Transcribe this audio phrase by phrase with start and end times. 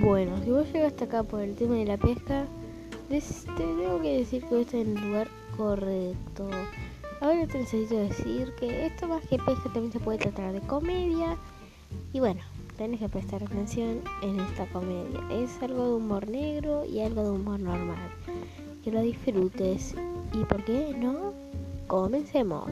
[0.00, 2.44] Bueno, si vos llegaste acá por el tema de la pesca,
[3.08, 3.20] te
[3.56, 6.50] tengo que decir que estás en el lugar correcto.
[7.22, 11.38] Ahora te necesito decir que esto más que pesca también se puede tratar de comedia.
[12.12, 12.42] Y bueno,
[12.76, 15.20] tenés que prestar atención en esta comedia.
[15.30, 18.10] Es algo de humor negro y algo de humor normal.
[18.84, 19.94] Que lo disfrutes.
[20.34, 21.32] ¿Y por qué no?
[21.86, 22.68] Comencemos.